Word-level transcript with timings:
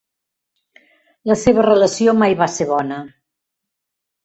La 1.33 1.37
seva 1.43 1.67
relació 1.67 2.17
mai 2.23 2.39
va 2.41 2.49
ser 2.57 2.69
bona. 2.73 3.01